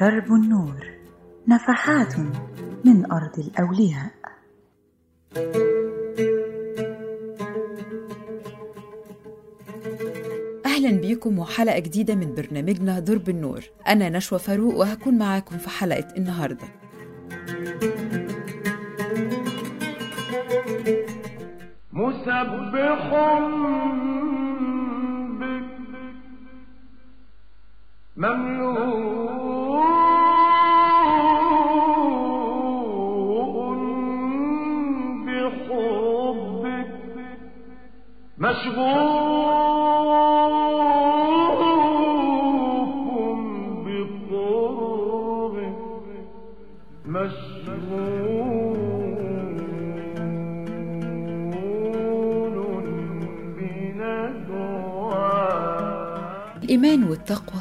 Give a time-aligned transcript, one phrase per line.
[0.00, 0.86] درب النور
[1.48, 2.18] نفحات
[2.84, 4.10] من أرض الأولياء.
[10.66, 13.60] أهلا بيكم وحلقة جديدة من برنامجنا درب النور.
[13.88, 16.68] أنا نشوى فاروق وهكون معاكم في حلقة النهاردة.
[21.92, 23.14] مسبح
[28.18, 29.47] بك
[56.62, 57.60] الإيمان والتقوى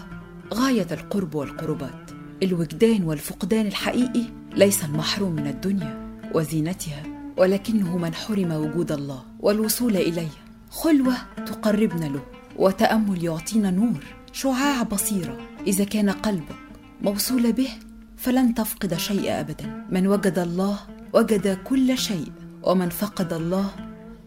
[0.53, 2.11] غاية القرب والقربات.
[2.43, 4.23] الوجدان والفقدان الحقيقي
[4.55, 7.03] ليس المحروم من الدنيا وزينتها
[7.37, 11.15] ولكنه من حرم وجود الله والوصول إليه خلوة
[11.45, 12.21] تقربنا له
[12.55, 15.37] وتأمل يعطينا نور شعاع بصيرة.
[15.67, 16.55] إذا كان قلبك
[17.01, 17.69] موصول به
[18.17, 19.85] فلن تفقد شيء أبدا.
[19.89, 20.79] من وجد الله
[21.13, 22.31] وجد كل شيء.
[22.63, 23.71] ومن فقد الله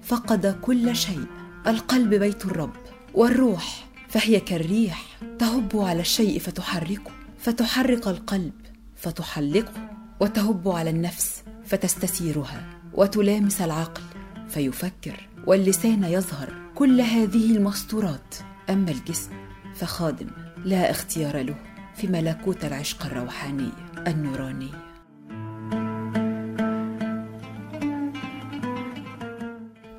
[0.02, 1.24] فقد كل شيء.
[1.66, 2.77] القلب بيت الرب
[3.14, 5.04] والروح فهي كالريح
[5.38, 7.10] تهب على الشيء فتحركه.
[7.38, 8.52] فتحرك القلب
[8.97, 9.91] فتحلقه.
[10.20, 14.02] وتهب على النفس فتستثيرها وتلامس العقل
[14.48, 15.28] فيفكر.
[15.46, 18.34] واللسان يظهر كل هذه المستورات
[18.70, 19.30] أما الجسم
[19.74, 20.27] فخادم
[20.64, 21.55] لا اختيار له
[21.97, 23.69] في ملكوت العشق الروحاني
[24.06, 24.70] النوراني.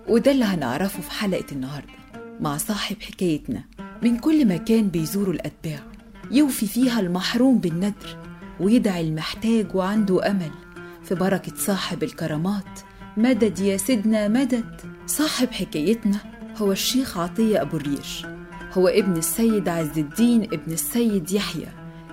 [0.07, 1.93] وده اللي هنعرفه في حلقة النهاردة
[2.39, 3.63] مع صاحب حكايتنا
[4.01, 5.79] من كل مكان بيزوروا الأتباع
[6.31, 8.17] يوفي فيها المحروم بالندر
[8.59, 10.51] ويدعي المحتاج وعنده أمل
[11.03, 12.79] في بركة صاحب الكرامات
[13.17, 14.81] مدد يا سيدنا مدد.
[15.07, 16.17] صاحب حكايتنا
[16.57, 18.25] هو الشيخ عطية أبو الريش.
[18.73, 21.67] هو ابن السيد عز الدين ابن السيد يحيى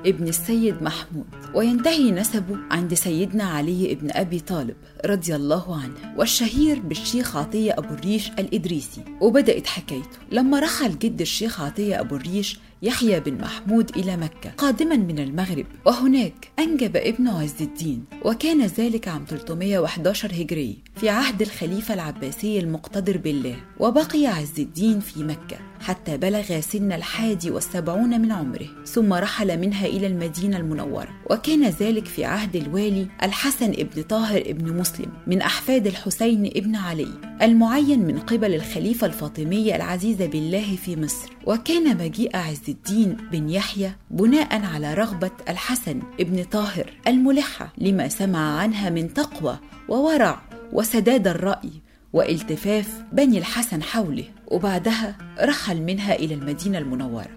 [0.07, 1.27] ابن السيد محمود.
[1.55, 4.77] وينتهي نسبه عند سيدنا علي ابن أبي طالب
[5.07, 6.15] رضي الله عنه.
[6.17, 9.05] والشهير بالشيخ عطية أبو الريش الإدريسي.
[9.21, 10.19] وبدأت حكايته.
[10.33, 15.67] لما رحل جد الشيخ عطية أبو الريش يحيى بن محمود إلى مكة قادما من المغرب.
[15.87, 23.17] وهناك أنجب ابنه عز الدين وكان ذلك عام 311 هجري في عهد الخليفة العباسي المقتدر
[23.17, 23.57] بالله.
[23.79, 29.87] وبقي عز الدين في مكة حتى بلغ سن الحادي والسبعون من عمره ثم رحل منها
[29.87, 31.09] إلى المدينة المنورة.
[31.31, 37.28] وكان ذلك في عهد الوالي الحسن ابن طاهر ابن مسلم من أحفاد الحسين ابن علي.
[37.43, 41.33] المعين من قبل الخليفة الفاطمية العزيزة بالله في مصر.
[41.47, 48.59] وكان مجيء عز الدين بن يحيى بناء على رغبة الحسن ابن طاهر الملحة لما سمع
[48.59, 50.41] عنها من تقوى وورع
[50.73, 51.71] وسداد الرأي
[52.13, 57.29] والتفاف بني الحسن حوله وبعدها رحل منها إلى المدينة المنورة.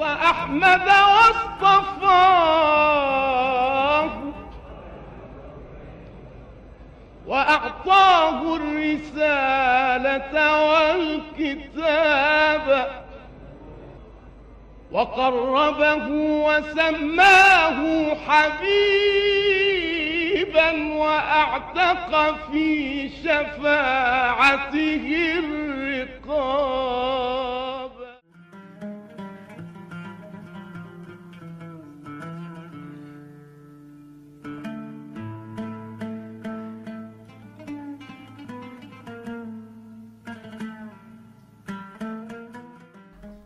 [0.00, 2.24] أحمد واصطفاه
[7.26, 10.34] وأعطاه الرسالة
[11.42, 12.66] والكتاب
[14.92, 16.06] وقربه
[16.46, 17.78] وسماه
[18.14, 19.44] حبيبا
[20.94, 25.04] وأعتق في شفاعته
[25.38, 27.33] الرقاب.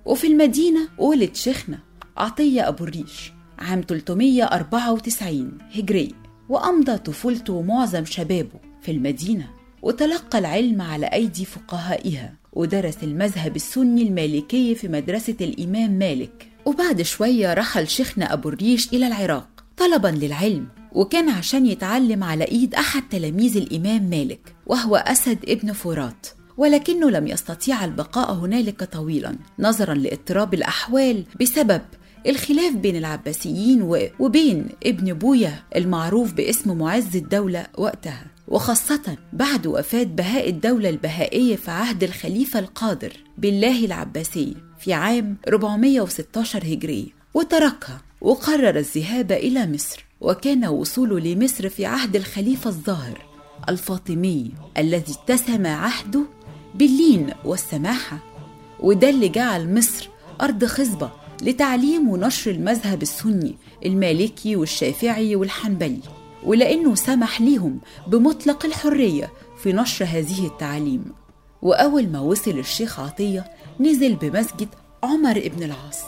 [0.08, 1.78] وفي المدينة ولد شيخنا
[2.16, 6.14] عطية أبو الريش عام 394 هجري
[6.48, 9.50] وأمضى طفولته ومعظم شبابه في المدينة
[9.82, 16.48] وتلقى العلم على أيدي فقهائها ودرس المذهب السني المالكي في مدرسة الإمام مالك.
[16.64, 22.74] وبعد شوية رحل شيخنا أبو الريش إلى العراق طلبا للعلم وكان عشان يتعلم على إيد
[22.74, 26.26] أحد تلاميذ الإمام مالك وهو أسد ابن فرات.
[26.58, 31.82] ولكنه لم يستطيع البقاء هنالك طويلا نظرا لاضطراب الأحوال بسبب
[32.26, 33.82] الخلاف بين العباسيين
[34.18, 41.70] وبين ابن بويا المعروف باسم معز الدولة وقتها وخاصة بعد وفاة بهاء الدولة البهائية في
[41.70, 50.66] عهد الخليفة القادر بالله العباسي في عام 416 هجري وتركها وقرر الذهاب إلى مصر وكان
[50.66, 53.28] وصوله لمصر في عهد الخليفة الظاهر
[53.68, 56.37] الفاطمي الذي اتسم عهده
[56.74, 58.18] باللين والسماحة
[58.80, 60.08] وده اللي جعل مصر
[60.40, 61.10] أرض خصبة
[61.42, 63.54] لتعليم ونشر المذهب السني
[63.86, 66.00] المالكي والشافعي والحنبلي
[66.44, 69.32] ولأنه سمح ليهم بمطلق الحرية
[69.62, 71.04] في نشر هذه التعاليم.
[71.62, 73.50] وأول ما وصل الشيخ عطية
[73.80, 74.68] نزل بمسجد
[75.02, 76.00] عمر بن العاص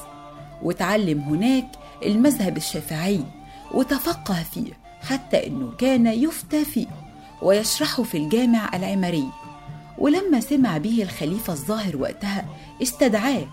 [0.62, 1.66] وتعلم هناك
[2.06, 3.20] المذهب الشافعي
[3.74, 6.86] وتفقه فيه حتى أنه كان يفتى فيه
[7.42, 9.28] ويشرحه في الجامع العمري.
[10.00, 12.44] ولما سمع به الخليفة الظاهر وقتها
[12.82, 13.46] استدعاه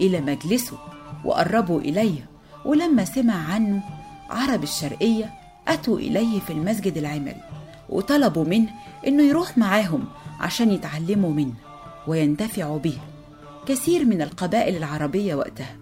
[0.00, 0.78] إلى مجلسه
[1.24, 2.28] وقربوا إليه
[2.64, 3.82] ولما سمع عنه
[4.30, 5.30] عرب الشرقية
[5.68, 7.42] أتوا إليه في المسجد العمري
[7.88, 8.68] وطلبوا منه
[9.06, 10.04] إنه يروح معاهم
[10.40, 11.54] عشان يتعلموا منه
[12.06, 12.98] وينتفعوا به.
[13.66, 15.76] كثير من القبائل العربية وقتها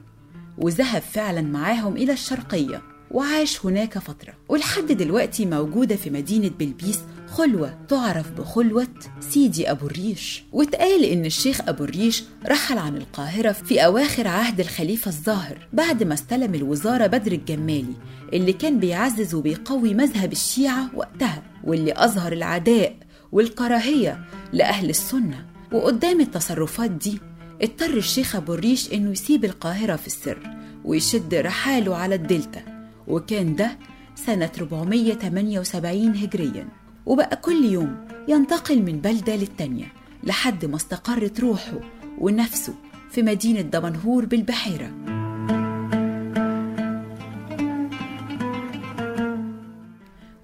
[0.59, 4.33] وذهب فعلا معاهم إلى الشرقية وعاش هناك فترة.
[4.49, 7.01] ولحد دلوقتي موجودة في مدينة بلبيس
[7.37, 8.87] خلوة تعرف بخلوة
[9.21, 10.45] سيدي أبو الريش.
[10.53, 16.15] واتقال إن الشيخ أبو الريش رحل عن القاهرة في أواخر عهد الخليفة الظاهر بعد ما
[16.15, 17.95] استلم الوزارة بدر الجمالي
[18.33, 22.97] اللي كان بيعزز وبيقوي مذهب الشيعة وقتها واللي أظهر العداء
[23.33, 25.47] والكراهية لأهل السنة.
[25.73, 27.19] وقدام التصرفات دي
[27.63, 30.39] اضطر الشيخ أبو الريش إنه يسيب القاهرة في السر
[30.85, 32.63] ويشد رحاله على الدلتا.
[33.09, 33.79] وكان ده
[34.27, 36.69] سنة 478 هجريا.
[37.07, 39.93] وبقى كل يوم ينتقل من بلدة للتانية
[40.25, 41.81] لحد ما استقرت روحه
[42.19, 42.75] ونفسه
[43.11, 44.91] في مدينة دمنهور بالبحيرة.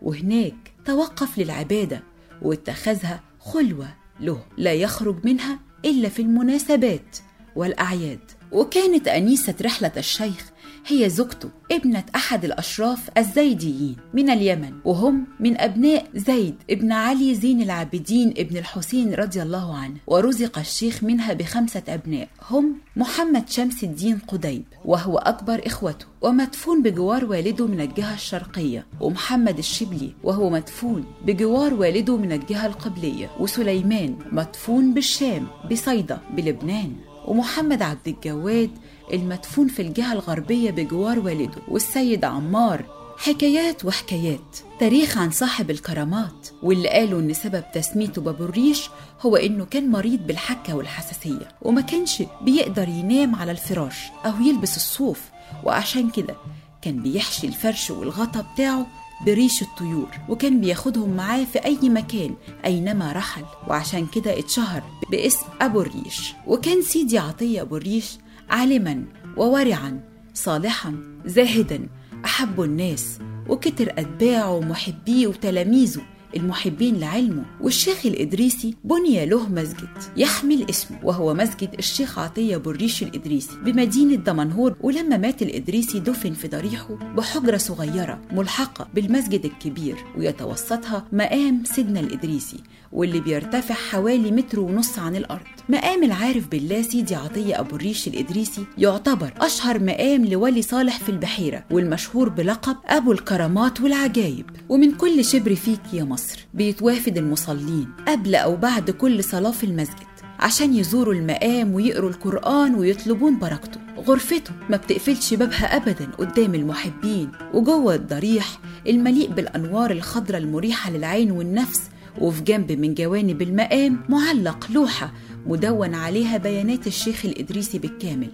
[0.02, 2.02] وهناك توقف للعبادة
[2.42, 3.88] واتخذها خلوة
[4.20, 7.18] له لا يخرج منها إلا في المناسبات
[7.56, 8.30] والأعياد.
[8.52, 10.51] وكانت أنيسة رحلة الشيخ
[10.86, 17.62] هي زوجته ابنة أحد الأشراف الزيديين من اليمن وهم من أبناء زيد ابن علي زين
[17.62, 19.94] العابدين ابن الحسين رضي الله عنه.
[20.06, 27.24] ورزق الشيخ منها بخمسة أبناء هم محمد شمس الدين قديب وهو أكبر إخوته ومدفون بجوار
[27.24, 34.94] والده من الجهة الشرقية ومحمد الشبلي وهو مدفون بجوار والده من الجهة القبلية وسليمان مدفون
[34.94, 36.92] بالشام بصيدا بلبنان
[37.26, 38.70] ومحمد عبد الجواد
[39.12, 42.84] المدفون في الجهة الغربية بجوار والده والسيد عمار.
[43.18, 44.58] حكايات وحكايات.
[44.80, 46.48] تاريخ عن صاحب الكرامات.
[46.62, 51.48] واللي قالوا إن سبب تسميته بابو الريش هو إنه كان مريض بالحكة والحساسية.
[51.62, 55.20] وما كانش بيقدر ينام على الفراش أو يلبس الصوف.
[55.64, 56.36] وعشان كده
[56.82, 58.86] كان بيحشي الفرش والغطا بتاعه
[59.26, 60.08] بريش الطيور.
[60.28, 63.44] وكان بياخدهم معاه في أي مكان أينما رحل.
[63.68, 66.32] وعشان كده اتشهر باسم أبو الريش.
[66.46, 68.18] وكان سيدي عطية أبو الريش
[68.50, 69.04] عالما
[69.36, 70.00] وورعا
[70.34, 70.94] صالحا
[71.26, 71.88] زاهدا
[72.24, 73.18] أحب الناس
[73.48, 76.02] وكتر أتباعه ومحبيه وتلاميذه
[76.36, 77.44] المحبين لعلمه.
[77.60, 84.76] والشيخ الإدريسي بني له مسجد يحمل اسمه وهو مسجد الشيخ عطية بريش الإدريسي بمدينة دمنهور.
[84.80, 92.58] ولما مات الإدريسي دفن في ضريحه بحجرة صغيرة ملحقة بالمسجد الكبير ويتوسطها مقام سيدنا الإدريسي.
[92.92, 95.40] واللي بيرتفع حوالي متر ونص عن الأرض.
[95.68, 101.64] مقام العارف بالله سيدي عطية أبو الريش الإدريسي يعتبر أشهر مقام لولي صالح في البحيرة
[101.70, 104.50] والمشهور بلقب أبو الكرامات والعجايب.
[104.68, 110.12] ومن كل شبر فيك يا مصر بيتوافد المصلين قبل أو بعد كل صلاة في المسجد
[110.40, 113.80] عشان يزوروا المقام ويقروا القرآن ويطلبون بركته.
[114.06, 121.82] غرفته ما بتقفلش بابها أبدا قدام المحبين وجوه الضريح المليء بالأنوار الخضراء المريحة للعين والنفس
[122.20, 125.12] وفي جنب من جوانب المقام معلق لوحة
[125.46, 128.30] مدون عليها بيانات الشيخ الإدريسي بالكامل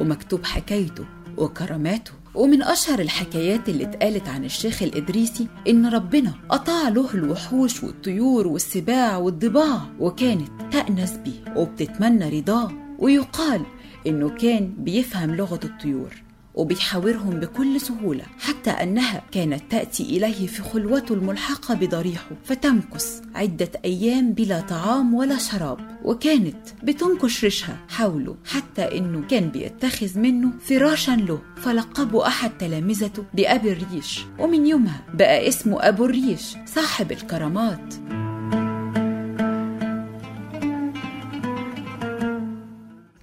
[0.00, 1.04] ومكتوب حكايته
[1.36, 2.12] وكراماته.
[2.34, 9.16] ومن أشهر الحكايات اللي اتقالت عن الشيخ الإدريسي إن ربنا قطع له الوحوش والطيور والسباع
[9.16, 13.62] والضباع وكانت تأنس بيه وبتتمنى رضاه ويقال
[14.06, 16.21] إنه كان بيفهم لغة الطيور.
[16.54, 24.32] وبيحاورهم بكل سهولة حتى أنها كانت تأتي إليه في خلوته الملحقة بضريحه فتمكث عدة أيام
[24.32, 31.38] بلا طعام ولا شراب وكانت بتنكش ريشها حوله حتى إنه كان بيتخذ منه فراشا له
[31.56, 37.94] فلقبه أحد تلامذته بأبي الريش ومن يومها بقى اسمه أبو الريش صاحب الكرامات.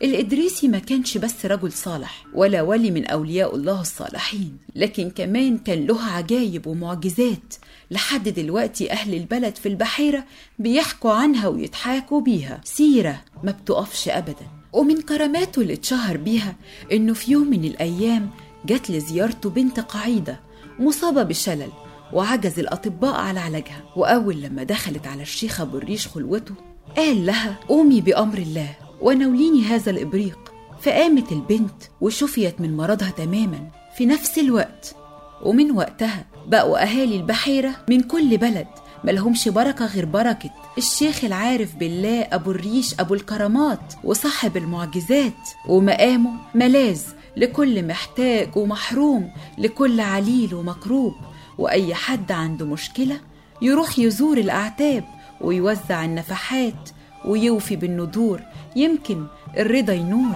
[0.01, 5.85] الإدريسي ما كانش بس رجل صالح ولا ولي من أولياء الله الصالحين لكن كمان كان
[5.85, 7.53] له عجايب ومعجزات
[7.91, 10.23] لحد دلوقتي أهل البلد في البحيرة
[10.59, 12.61] بيحكوا عنها ويتحاكوا بيها.
[12.63, 14.47] سيرة ما بتقفش أبدا.
[14.73, 16.55] ومن كراماته اللي اتشهر بيها
[16.91, 18.29] إنه في يوم من الأيام
[18.65, 20.39] جات لزيارته بنت قعيدة
[20.79, 21.71] مصابة بالشلل
[22.13, 23.83] وعجز الأطباء على علاجها.
[23.95, 26.53] وأول لما دخلت على الشيخ أبو الريش خلوته
[26.97, 30.39] قال لها قومي بأمر الله ونوليني هذا الإبريق.
[30.81, 33.67] فقامت البنت وشفيت من مرضها تماما.
[33.97, 34.95] في نفس الوقت
[35.43, 38.67] ومن وقتها بقوا أهالي البحيرة من كل بلد.
[39.03, 47.01] ملهمش بركة غير بركة الشيخ العارف بالله أبو الريش أبو الكرامات وصاحب المعجزات ومقامه ملاذ
[47.37, 51.13] لكل محتاج ومحروم لكل عليل ومكروب.
[51.57, 53.19] وأي حد عنده مشكلة
[53.61, 55.03] يروح يزور الأعتاب
[55.41, 56.89] ويوزع النفحات
[57.25, 58.41] ويوفي بالندور
[58.75, 59.25] يمكن
[59.57, 60.35] الرضا ينور.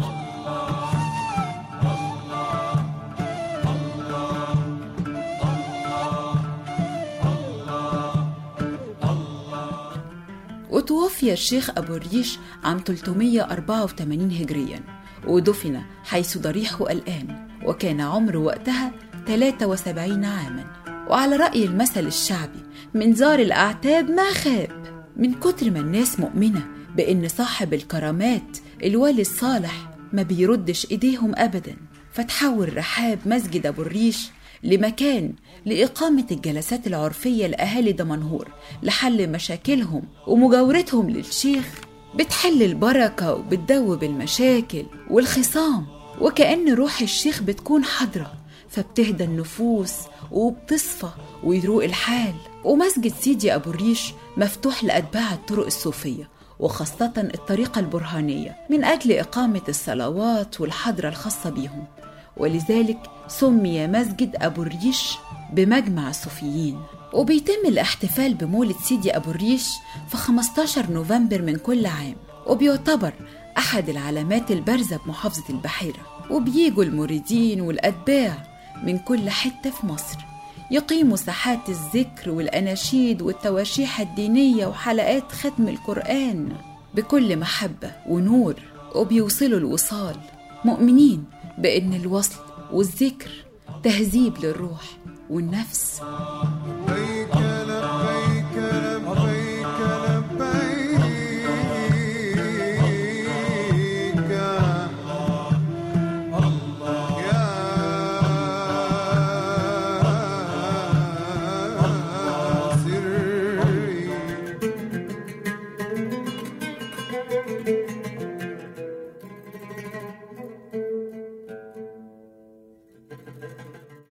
[10.70, 14.80] وتوفي الشيخ أبو الريش عام 384 هجريا
[15.28, 18.92] ودفن حيث ضريحه الآن وكان عمره وقتها
[19.28, 20.66] 73 عاما.
[21.10, 22.64] وعلى رأي المثل الشعبي
[22.94, 24.70] من زار الأعتاب ما خاب
[25.18, 31.76] من كتر ما الناس مؤمنة بإن صاحب الكرامات الوالي الصالح ما بيردش إيديهم أبدا.
[32.14, 34.28] فتحول رحاب مسجد أبو الريش
[34.64, 35.34] لمكان
[35.66, 38.48] لإقامة الجلسات العرفية لأهالي دمنهور
[38.84, 41.66] لحل مشاكلهم ومجاورتهم للشيخ
[42.16, 45.86] بتحل البركة وبتدوب المشاكل والخصام.
[46.22, 48.34] وكأن روح الشيخ بتكون حاضرة
[48.70, 49.94] فبتهدى النفوس
[50.32, 51.10] وبتصفى
[51.44, 52.34] ويروق الحال.
[52.64, 56.30] ومسجد سيدي أبو الريش مفتوح لأتباع الطرق الصوفية
[56.60, 61.86] وخاصة الطريقة البرهانية من أجل إقامة الصلوات والحضرة الخاصة بيهم
[62.38, 65.18] ولذلك سمي مسجد أبو الريش
[65.54, 66.80] بمجمع الصوفيين
[67.14, 69.70] وبيتم الاحتفال بمولد سيدي أبو الريش
[70.10, 72.16] في 15 نوفمبر من كل عام.
[72.48, 73.14] وبيعتبر
[73.58, 76.00] أحد العلامات البارزة بمحافظة البحيرة.
[76.32, 78.44] وبيجوا المريدين والأتباع
[78.84, 80.18] من كل حتة في مصر.
[80.72, 86.50] يقيموا ساحات الذكر والأناشيد والتواشيح الدينية وحلقات ختم القرآن
[86.96, 88.56] بكل محبة ونور
[88.96, 90.16] وبيوصلوا الوصال
[90.66, 91.24] مؤمنين
[91.58, 92.40] بأن الوصل
[92.72, 93.30] والذكر
[93.84, 94.82] تهذيب للروح
[95.30, 96.02] والنفس.